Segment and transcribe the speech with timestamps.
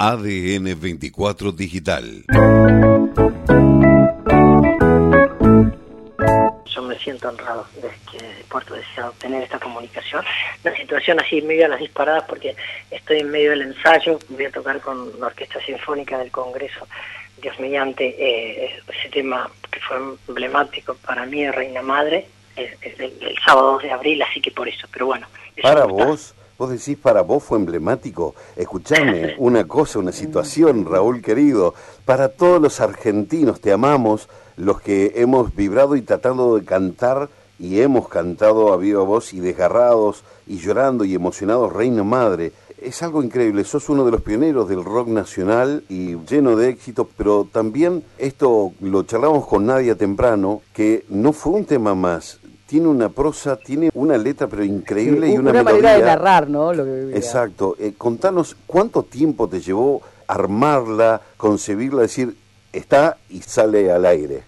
[0.00, 2.24] ADN 24 Digital.
[6.66, 10.24] Yo me siento honrado de que Puerto desea obtener esta comunicación.
[10.64, 12.54] Una situación así, medio a las disparadas, porque
[12.92, 16.86] estoy en medio del ensayo, voy a tocar con la Orquesta Sinfónica del Congreso,
[17.42, 19.96] Dios mediante, eh, ese tema que fue
[20.28, 24.68] emblemático para mí de Reina Madre, el, el, sábado 2 de abril, así que por
[24.68, 25.26] eso, pero bueno.
[25.60, 26.36] Para vos.
[26.58, 28.34] Vos decís, para vos fue emblemático.
[28.56, 31.72] Escuchame una cosa, una situación, Raúl querido.
[32.04, 37.28] Para todos los argentinos, te amamos, los que hemos vibrado y tratado de cantar
[37.60, 42.50] y hemos cantado a viva voz y desgarrados y llorando y emocionados, Reina Madre.
[42.80, 47.08] Es algo increíble, sos uno de los pioneros del rock nacional y lleno de éxito,
[47.16, 52.37] pero también esto lo charlamos con Nadia temprano, que no fue un tema más,
[52.68, 56.74] tiene una prosa, tiene una letra pero increíble y una, una manera de narrar, ¿no?
[56.74, 57.76] Lo que Exacto.
[57.80, 62.34] Eh, contanos cuánto tiempo te llevó armarla, concebirla, decir
[62.70, 64.42] está y sale al aire.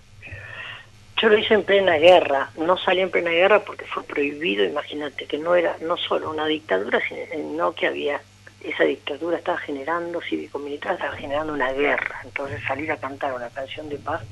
[1.20, 5.24] Yo lo hice en plena guerra, no salí en plena guerra porque fue prohibido, imagínate
[5.24, 8.20] que no era no solo una dictadura, sino que había
[8.62, 12.20] esa dictadura estaba generando, cívico-militar, estaba generando una guerra.
[12.24, 14.22] Entonces salir a cantar una canción de paz,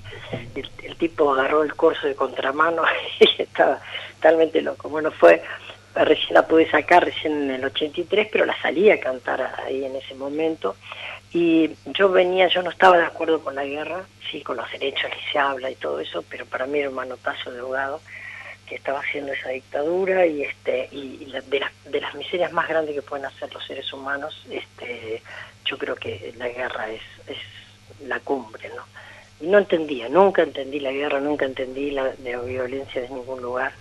[0.54, 2.82] el, tipo agarró el corso de contramano
[3.20, 3.80] y estaba
[4.16, 4.88] totalmente loco.
[4.88, 5.42] Bueno, fue,
[5.94, 9.96] recién la pude sacar recién en el 83, pero la salí a cantar ahí en
[9.96, 10.76] ese momento.
[11.32, 15.10] Y yo venía, yo no estaba de acuerdo con la guerra, sí, con los derechos
[15.10, 18.00] que se habla y todo eso, pero para mí era un manotazo de ahogado
[18.68, 22.94] que estaba haciendo esa dictadura y este y, de, las, de las miserias más grandes
[22.94, 25.22] que pueden hacer los seres humanos este
[25.64, 27.38] yo creo que la guerra es, es
[28.06, 28.84] la cumbre no
[29.40, 33.72] y no entendía nunca entendí la guerra nunca entendí la, la violencia de ningún lugar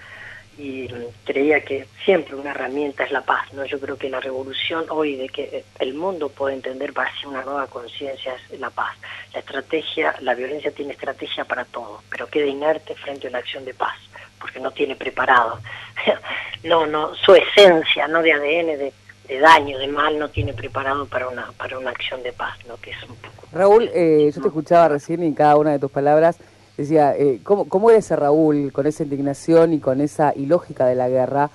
[0.58, 0.90] y
[1.24, 5.16] creía que siempre una herramienta es la paz no yo creo que la revolución hoy
[5.16, 8.98] de que el mundo puede entender va hacia una nueva conciencia es la paz
[9.34, 13.66] la estrategia la violencia tiene estrategia para todo pero queda inerte frente a una acción
[13.66, 13.98] de paz
[14.40, 15.60] porque no tiene preparado.
[16.64, 18.94] no, no, su esencia, no de ADN, de,
[19.40, 22.78] daño, de mal, no tiene preparado para una, para una acción de paz, ¿no?
[22.78, 23.48] Que es un poco...
[23.52, 26.38] Raúl, eh, yo te escuchaba recién y cada una de tus palabras
[26.78, 30.96] decía, eh, ¿cómo, ¿cómo era ese Raúl con esa indignación y con esa ilógica de
[30.96, 31.50] la guerra?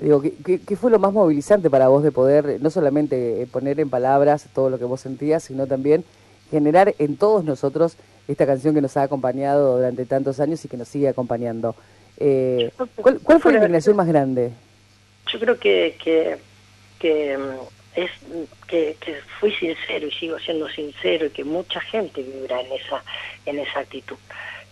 [0.00, 3.78] Digo, ¿qué, ¿qué, fue lo más movilizante para vos de poder no solamente eh, poner
[3.78, 6.04] en palabras todo lo que vos sentías, sino también
[6.50, 7.96] generar en todos nosotros
[8.26, 11.76] esta canción que nos ha acompañado durante tantos años y que nos sigue acompañando?
[12.16, 14.52] Eh, ¿cuál, fue la indignación más grande?
[15.32, 16.36] Yo creo que, que,
[16.98, 18.10] que mm, es
[18.66, 23.02] que, que, fui sincero y sigo siendo sincero y que mucha gente vibra en esa
[23.46, 24.16] en esa actitud.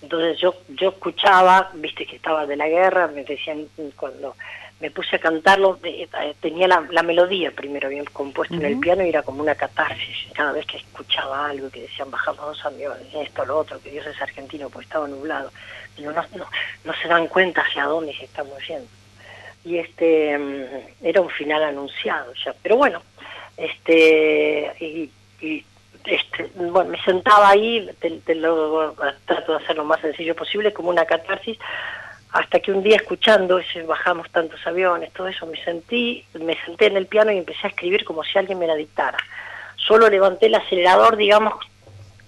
[0.02, 3.66] Entonces yo yo escuchaba, viste que estaba de la guerra, me decían
[3.96, 4.34] cuando
[4.80, 6.08] me puse a cantarlo, eh,
[6.40, 10.32] tenía la, la, melodía primero bien compuesta en el piano y era como una catarsis.
[10.32, 14.06] Cada vez que escuchaba algo que decían bajamos dos amigos, esto, lo otro, que Dios
[14.06, 15.52] es argentino, pues estaba nublado.
[15.98, 16.24] No, no,
[16.84, 18.88] no, se dan cuenta hacia dónde se estamos yendo.
[19.66, 22.54] Y este mm, era un final anunciado ya.
[22.62, 23.02] Pero bueno,
[23.58, 25.10] este y,
[26.04, 28.94] este, bueno, me sentaba ahí, te, lo,
[29.24, 31.58] trato de hacer lo más sencillo posible, como una catarsis,
[32.32, 36.86] hasta que un día escuchando ese bajamos tantos aviones, todo eso, me sentí, me senté
[36.86, 39.18] en el piano y empecé a escribir como si alguien me la dictara.
[39.76, 41.54] Solo levanté el acelerador, digamos,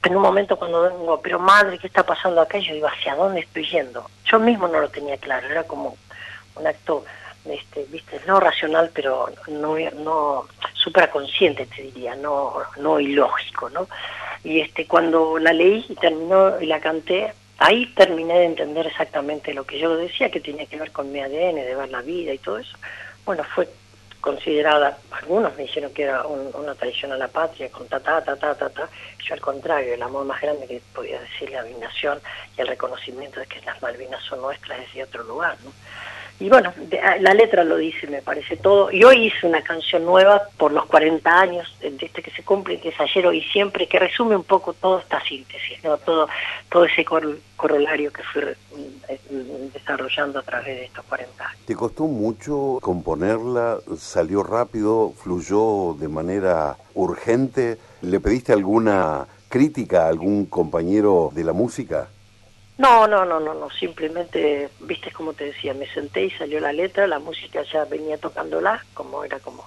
[0.04, 2.59] en un momento cuando vengo, pero madre, ¿qué está pasando acá?
[2.59, 4.10] Yo digo, ¿hacia dónde estoy yendo?
[4.25, 5.97] Yo mismo no lo tenía claro, era como
[6.56, 7.04] un acto,
[7.44, 13.88] este, viste, no racional, pero no, no supraconsciente, te diría, no, no ilógico, ¿no?
[14.44, 19.54] Y este, cuando la leí y terminó y la canté, ahí terminé de entender exactamente
[19.54, 22.32] lo que yo decía, que tenía que ver con mi ADN, de ver la vida
[22.32, 22.76] y todo eso.
[23.25, 23.69] Bueno, fue
[24.20, 28.36] considerada, algunos me dijeron que era una traición a la patria, con ta, ta, ta,
[28.36, 28.88] ta, ta, ta.
[29.24, 32.20] Yo al contrario, el amor más grande que podía decir la nación
[32.56, 35.72] y el reconocimiento de que las Malvinas son nuestras desde otro lugar, ¿no?
[36.42, 36.72] Y bueno,
[37.04, 38.91] ah, la letra lo dice, me parece todo.
[38.91, 42.80] Y hoy hice una canción nueva por los 40 años de este que se cumple,
[42.80, 45.98] que es ayer, hoy siempre, que resume un poco toda esta síntesis, ¿no?
[45.98, 46.27] todo,
[46.68, 51.65] todo ese corolario que fui mm, desarrollando a través de estos 40 años.
[51.65, 53.78] ¿Te costó mucho componerla?
[53.97, 55.12] ¿Salió rápido?
[55.22, 57.78] ¿Fluyó de manera urgente?
[58.00, 62.09] ¿Le pediste alguna crítica a algún compañero de la música?
[62.83, 66.73] No, no, no, no, no, simplemente, viste como te decía, me senté y salió la
[66.73, 69.65] letra, la música ya venía tocándola, como era como,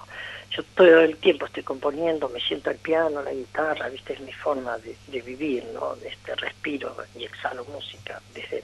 [0.50, 4.34] yo todo el tiempo estoy componiendo, me siento al piano, la guitarra, viste, es mi
[4.34, 5.96] forma de, vivir, ¿no?
[5.96, 8.62] De este respiro y exhalo música desde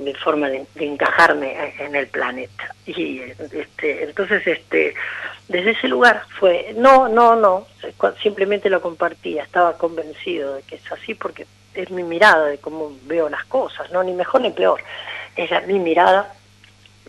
[0.00, 2.74] mi forma de, encajarme en el planeta.
[2.84, 4.92] Y este, entonces, este,
[5.46, 7.68] desde ese lugar fue, no, no, no,
[8.20, 12.92] simplemente lo compartía, estaba convencido de que es así porque es mi mirada de cómo
[13.04, 14.80] veo las cosas, no ni mejor ni peor,
[15.36, 16.34] es mi mirada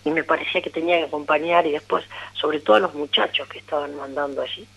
[0.04, 3.60] y me parecía que tenía que acompañar y después, sobre todo a los muchachos que
[3.60, 4.68] estaban mandando allí,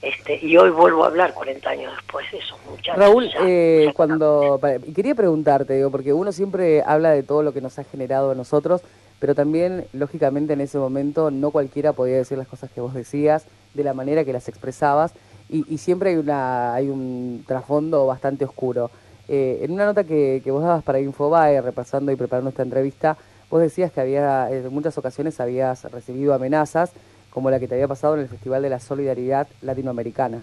[0.00, 2.96] este, y hoy vuelvo a hablar 40 años después de esos muchachos.
[2.96, 7.60] Raúl, eh, cuando y quería preguntarte, digo, porque uno siempre habla de todo lo que
[7.60, 8.82] nos ha generado a nosotros,
[9.18, 13.46] pero también, lógicamente, en ese momento no cualquiera podía decir las cosas que vos decías,
[13.74, 15.12] de la manera que las expresabas,
[15.50, 18.90] y, siempre hay, una, hay un trasfondo bastante oscuro.
[19.28, 23.16] Eh, en una nota que, que vos dabas para Infobae, repasando y preparando esta entrevista,
[23.50, 26.92] vos decías que había en muchas ocasiones habías recibido amenazas
[27.30, 30.42] como la que te había pasado en el Festival de la Solidaridad Latinoamericana.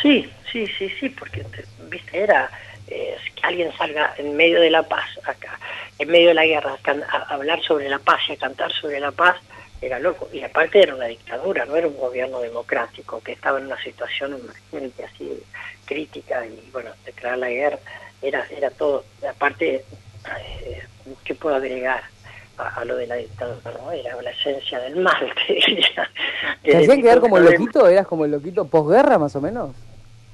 [0.00, 1.44] Sí, sí, sí, sí, porque
[1.90, 2.50] viste era
[2.86, 5.58] eh, que alguien salga en medio de la paz acá,
[5.98, 9.12] en medio de la guerra, a, hablar sobre la paz y a cantar sobre la
[9.12, 9.36] paz,
[9.80, 10.28] era loco.
[10.32, 14.38] Y aparte era una dictadura, no era un gobierno democrático que estaba en una situación
[15.04, 15.42] así
[15.88, 17.78] crítica y bueno, declarar la guerra
[18.20, 19.04] era era todo.
[19.28, 19.84] Aparte,
[20.64, 20.82] eh,
[21.24, 22.02] ¿qué puedo agregar?
[22.58, 23.92] a, lo de la dictadura, ¿no?
[23.92, 26.10] Era la esencia del mal, te diría.
[26.62, 27.86] ¿Te hacían quedar como el loquito?
[27.86, 29.76] ¿Eras como el loquito posguerra, más o menos?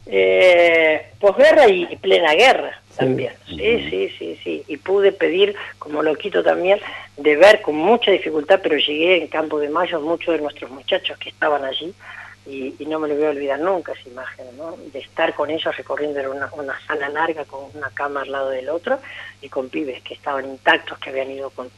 [0.06, 3.32] Eh, posguerra y plena guerra también.
[3.46, 4.64] Sí, sí, sí, sí.
[4.68, 6.80] Y pude pedir, como loquito también,
[7.16, 11.18] de ver con mucha dificultad, pero llegué en Campo de Mayo muchos de nuestros muchachos
[11.18, 11.92] que estaban allí.
[12.46, 14.76] Y, no me lo voy a olvidar nunca esa imagen, ¿no?
[14.92, 18.68] De estar con ellos recorriendo una, una sala larga con una cama al lado del
[18.68, 19.00] otro
[19.40, 21.70] y con pibes que estaban intactos, que habían ido con,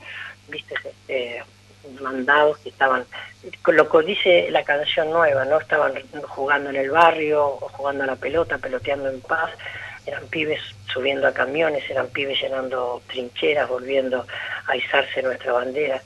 [0.49, 0.75] viste,
[1.09, 1.43] eh,
[2.01, 3.05] mandados que estaban,
[3.67, 5.59] lo que dice la canción nueva, ¿no?
[5.59, 5.93] Estaban
[6.27, 9.51] jugando en el barrio, o jugando a la pelota, peloteando en paz,
[10.07, 10.61] eran pibes
[10.93, 14.27] subiendo a camiones, eran pibes llenando trincheras, volviendo
[14.67, 16.01] a izarse nuestra bandera.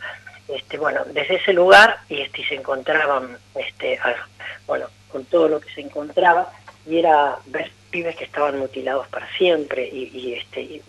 [0.55, 3.99] Este, bueno, desde ese lugar y este, se encontraban, este,
[4.67, 6.51] bueno, con todo lo que se encontraba,
[6.87, 10.83] y era ver pibes que estaban mutilados para siempre, y, este, y,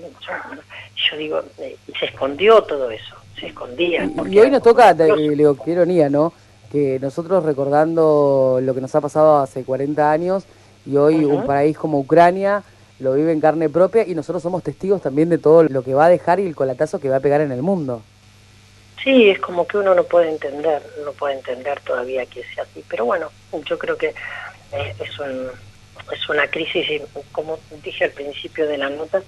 [1.10, 4.14] yo digo, eh, y se escondió todo eso se escondían.
[4.30, 6.32] Y, hoy nos toca, Leo, qué ironía, ¿no?
[6.72, 10.46] Que nosotros recordando lo que nos ha pasado hace 40 años
[10.86, 12.64] y hoy un país como Ucrania
[13.00, 16.06] lo vive en carne propia y nosotros somos testigos también de todo lo que va
[16.06, 18.04] a dejar y el colatazo que va a pegar en el mundo.
[19.04, 22.84] Sí, es como que uno no puede entender, no puede entender todavía que sea así,
[22.88, 23.30] pero bueno,
[23.66, 24.14] yo creo que
[24.74, 25.48] eh, es, un,
[26.12, 27.02] es una crisis, y
[27.32, 29.22] como dije al principio de la nota,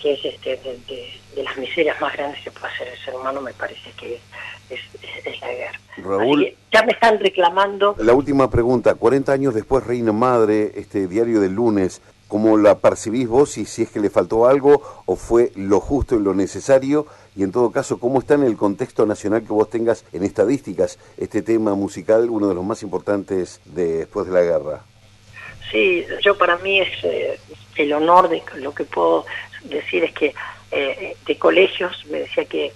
[0.00, 3.52] que es este, de, las miserias más grandes que puede hacer el ser humano, me
[3.52, 4.18] parece que
[4.70, 5.80] es, la guerra.
[5.98, 7.94] Raúl, ya me están reclamando.
[7.98, 12.00] La última pregunta, 40 años después, Reina Madre, este diario del lunes,
[12.32, 16.14] ¿cómo la percibís vos y si es que le faltó algo o fue lo justo
[16.14, 17.06] y lo necesario?
[17.36, 20.98] Y en todo caso, ¿cómo está en el contexto nacional que vos tengas en estadísticas
[21.18, 24.80] este tema musical, uno de los más importantes de, después de la guerra?
[25.70, 27.38] Sí, yo para mí es eh,
[27.76, 29.26] el honor de lo que puedo
[29.64, 30.34] decir es que
[30.74, 32.72] eh, de colegios, me decía que,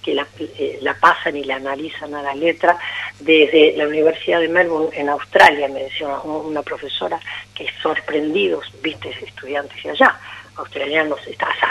[0.00, 2.78] que, la, eh, la, pasan y la analizan a la letra,
[3.18, 7.18] desde la Universidad de Melbourne en Australia, me decía una, profesora,
[7.52, 10.16] que sorprendidos, viste, estudiantes allá,
[10.54, 11.18] australianos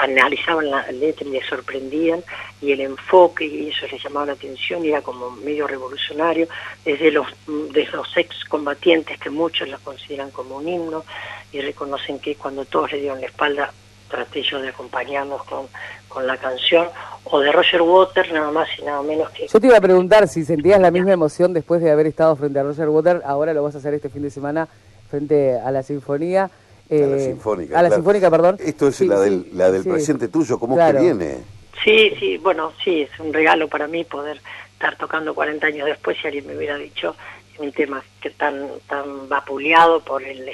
[0.02, 2.24] analizaban la letra y les sorprendían
[2.62, 6.48] y el enfoque y eso les llamaba la atención era como medio revolucionario
[6.84, 11.06] desde los de los excombatientes que muchos la consideran como un himno
[11.52, 13.72] y reconocen que cuando todos le dieron la espalda
[14.10, 15.68] traté yo de acompañarnos con,
[16.08, 16.88] con la canción,
[17.26, 19.48] o de Roger Waters, nada más y nada menos que...
[19.48, 22.60] Yo te iba a preguntar si sentías la misma emoción después de haber estado frente
[22.60, 24.68] a Roger Waters, ahora lo vas a hacer este fin de semana
[25.10, 26.44] frente a la Sinfonía.
[26.44, 26.50] a
[26.94, 27.80] la eh, Sinfónica.
[27.80, 28.58] A la Sinfónica, perdón.
[28.60, 31.38] Esto es la del, la del presente tuyo, ¿cómo que viene?
[31.84, 34.42] Sí, sí, bueno, sí, es un regalo para mí poder
[34.74, 37.16] estar tocando 40 años después, si alguien me hubiera dicho
[37.60, 40.50] un tema que tan tan vapuleado por el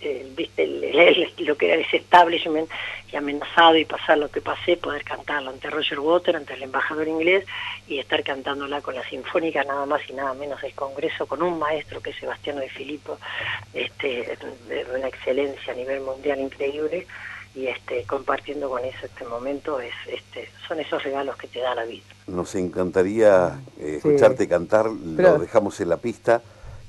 [0.00, 0.66] eh, viste
[1.38, 2.68] lo que era ese establishment
[3.12, 7.08] y amenazado y pasar lo que pasé, poder cantarlo ante Roger Water, ante el embajador
[7.08, 7.44] inglés
[7.88, 11.58] y estar cantándola con la sinfónica nada más y nada menos del Congreso con un
[11.58, 13.18] maestro que es Sebastiano de Filippo,
[13.72, 14.36] este,
[14.68, 17.06] de una excelencia a nivel mundial increíble
[17.54, 21.74] y este compartiendo con eso este momento es este son esos regalos que te da
[21.74, 22.04] la vida.
[22.26, 26.42] Nos encantaría eh, escucharte cantar, lo dejamos en la pista.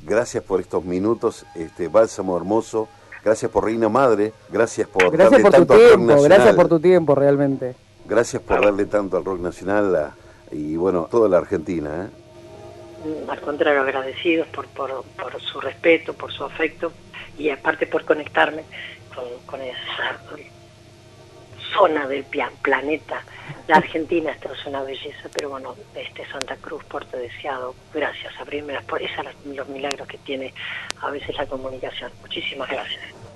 [0.08, 2.88] Gracias por estos minutos, este bálsamo hermoso
[3.28, 7.76] Gracias por Reina Madre, gracias por gracias por tu tiempo, Gracias por tu tiempo, realmente.
[8.06, 10.14] Gracias por darle tanto al rock nacional
[10.50, 12.06] y bueno, toda la Argentina.
[12.06, 13.26] ¿eh?
[13.28, 16.94] Al contrario, agradecidos por, por, por, su respeto, por su afecto
[17.38, 18.64] y aparte por conectarme
[19.14, 20.22] con, con esa
[21.78, 22.26] zona del
[22.62, 23.22] planeta.
[23.68, 28.46] La Argentina esto es una belleza, pero bueno, este Santa Cruz, Puerto Deseado, gracias a
[28.46, 30.54] primeras por esos los milagros que tiene
[31.02, 32.12] a veces la comunicación.
[32.22, 33.28] Muchísimas gracias.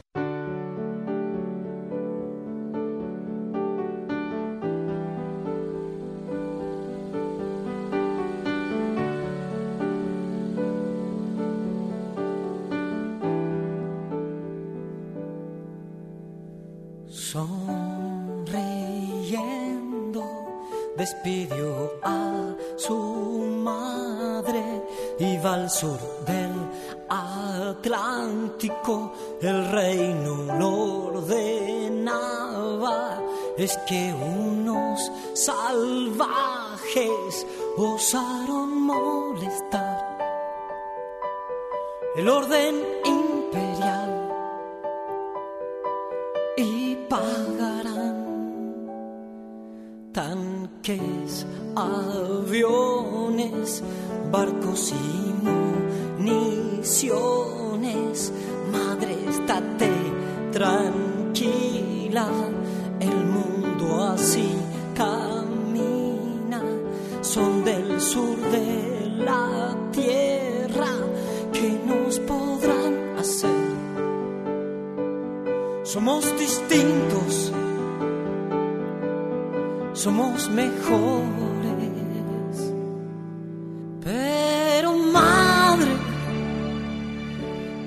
[21.01, 24.63] Despidió a su madre,
[25.17, 26.53] iba al sur del
[27.09, 33.19] Atlántico, el reino lo ordenaba,
[33.57, 36.27] es que unos salvajes
[37.77, 40.19] osaron molestar
[42.15, 42.75] el orden
[50.81, 51.45] tanques,
[51.75, 53.83] aviones,
[54.31, 54.95] barcos y
[56.23, 58.33] municiones.
[58.71, 59.91] Madre, estate
[60.51, 62.27] tranquila,
[62.99, 64.55] el mundo así
[64.95, 66.63] camina.
[67.21, 70.87] Son del sur de la tierra
[71.53, 73.51] que nos podrán hacer.
[75.83, 77.20] Somos distintos
[80.01, 81.27] somos mejores.
[84.03, 85.91] Pero madre,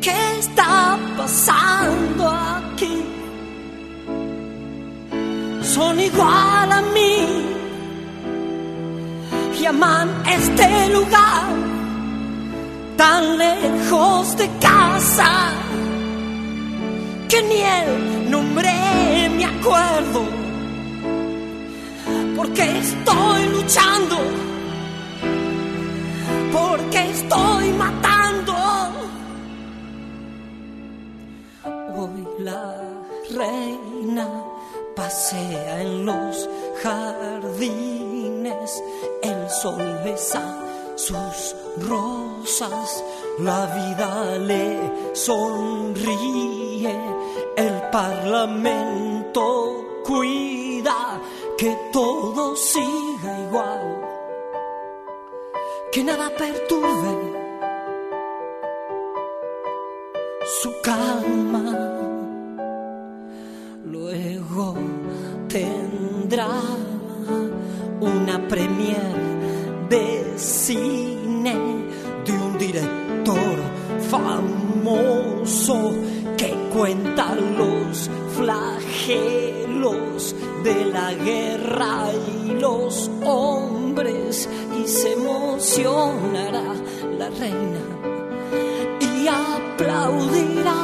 [0.00, 3.02] ¿qué está pasando aquí?
[5.62, 7.16] Son igual a mí
[9.58, 11.48] y aman este lugar
[12.96, 15.50] tan lejos de casa
[17.28, 18.70] que ni el nombre
[19.36, 20.43] me acuerdo
[22.36, 24.16] porque estoy luchando,
[26.52, 28.54] porque estoy matando.
[31.96, 32.74] Hoy la
[33.30, 34.28] reina
[34.96, 36.48] pasea en los
[36.82, 38.82] jardines,
[39.22, 40.64] el sol besa
[40.96, 41.56] sus
[41.88, 43.04] rosas,
[43.38, 44.78] la vida le
[45.12, 46.96] sonríe,
[47.56, 50.43] el parlamento cuida
[51.64, 53.80] que todo siga igual,
[55.90, 57.12] que nada perturbe
[60.60, 61.64] su calma.
[63.82, 64.74] Luego
[65.48, 66.50] tendrá
[67.98, 69.14] una premier
[69.88, 71.56] de cine
[72.26, 73.56] de un director
[74.10, 75.78] famoso
[76.36, 77.73] que cuenta los
[78.36, 82.10] flagelos de la guerra
[82.44, 84.48] y los hombres
[84.78, 86.74] y se emocionará
[87.18, 87.80] la reina
[89.00, 90.74] y aplaudirá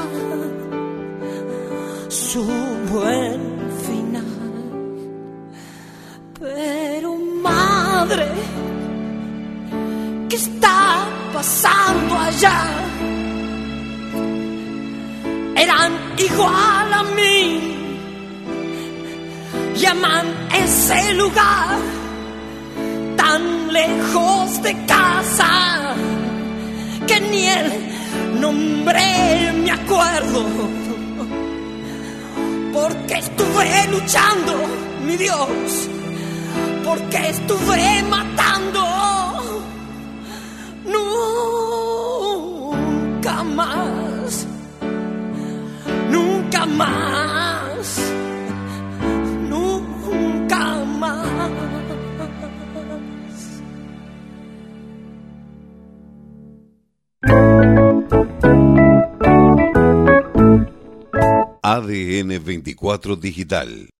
[2.09, 2.45] su
[2.93, 3.41] buen
[3.87, 4.25] final.
[6.39, 8.29] Pero madre,
[10.29, 12.91] ¿qué está pasando allá?
[15.57, 17.71] Eran igual a mí
[19.77, 21.79] llaman ese lugar
[23.17, 25.95] tan lejos de casa
[27.07, 30.45] que ni el nombre me acuerdo.
[32.73, 34.53] Porque estuve luchando,
[35.07, 35.89] mi Dios,
[36.85, 38.60] porque estuve matando.
[62.21, 63.89] ADN 24 Digital